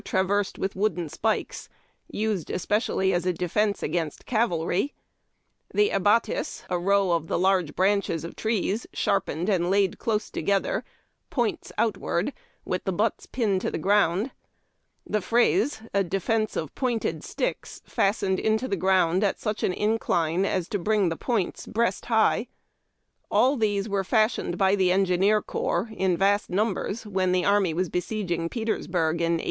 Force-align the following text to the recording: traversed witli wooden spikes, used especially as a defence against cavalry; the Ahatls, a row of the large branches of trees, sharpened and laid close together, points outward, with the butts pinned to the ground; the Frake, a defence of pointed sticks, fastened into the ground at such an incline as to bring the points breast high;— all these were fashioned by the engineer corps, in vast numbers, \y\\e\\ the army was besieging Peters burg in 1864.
traversed 0.03 0.59
witli 0.59 0.73
wooden 0.77 1.07
spikes, 1.07 1.69
used 2.09 2.49
especially 2.49 3.13
as 3.13 3.23
a 3.27 3.31
defence 3.33 3.83
against 3.83 4.25
cavalry; 4.25 4.95
the 5.75 5.91
Ahatls, 5.91 6.63
a 6.71 6.79
row 6.79 7.11
of 7.11 7.27
the 7.27 7.37
large 7.37 7.75
branches 7.75 8.23
of 8.23 8.35
trees, 8.35 8.87
sharpened 8.93 9.47
and 9.47 9.69
laid 9.69 9.99
close 9.99 10.31
together, 10.31 10.83
points 11.29 11.71
outward, 11.77 12.33
with 12.65 12.83
the 12.85 12.91
butts 12.91 13.27
pinned 13.27 13.61
to 13.61 13.69
the 13.69 13.77
ground; 13.77 14.31
the 15.05 15.19
Frake, 15.21 15.87
a 15.93 16.03
defence 16.03 16.55
of 16.55 16.73
pointed 16.73 17.23
sticks, 17.23 17.79
fastened 17.85 18.39
into 18.39 18.67
the 18.67 18.75
ground 18.75 19.23
at 19.23 19.39
such 19.39 19.61
an 19.61 19.71
incline 19.71 20.45
as 20.45 20.67
to 20.69 20.79
bring 20.79 21.09
the 21.09 21.15
points 21.15 21.67
breast 21.67 22.07
high;— 22.07 22.47
all 23.29 23.55
these 23.55 23.87
were 23.87 24.03
fashioned 24.03 24.57
by 24.57 24.75
the 24.75 24.91
engineer 24.91 25.43
corps, 25.43 25.91
in 25.95 26.17
vast 26.17 26.49
numbers, 26.49 27.05
\y\\e\\ 27.05 27.31
the 27.31 27.45
army 27.45 27.71
was 27.71 27.87
besieging 27.87 28.49
Peters 28.49 28.87
burg 28.87 29.21
in 29.21 29.33
1864. 29.37 29.39